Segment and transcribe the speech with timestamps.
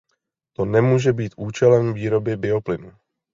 [0.53, 2.91] To nemůže být účelem výroby bioplynu.